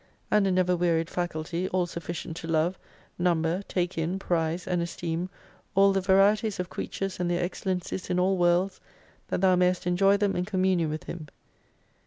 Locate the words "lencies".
7.75-8.09